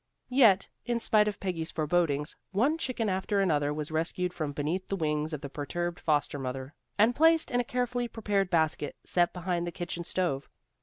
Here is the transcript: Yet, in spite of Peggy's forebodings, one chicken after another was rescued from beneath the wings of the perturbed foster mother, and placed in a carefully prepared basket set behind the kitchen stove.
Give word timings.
Yet, 0.31 0.67
in 0.83 0.99
spite 0.99 1.27
of 1.27 1.39
Peggy's 1.39 1.69
forebodings, 1.69 2.35
one 2.49 2.79
chicken 2.79 3.07
after 3.07 3.39
another 3.39 3.71
was 3.71 3.91
rescued 3.91 4.33
from 4.33 4.51
beneath 4.51 4.87
the 4.87 4.95
wings 4.95 5.31
of 5.31 5.41
the 5.41 5.47
perturbed 5.49 5.99
foster 5.99 6.39
mother, 6.39 6.73
and 6.97 7.15
placed 7.15 7.51
in 7.51 7.59
a 7.59 7.63
carefully 7.63 8.07
prepared 8.07 8.49
basket 8.49 8.95
set 9.03 9.31
behind 9.31 9.67
the 9.67 9.71
kitchen 9.71 10.03
stove. 10.03 10.49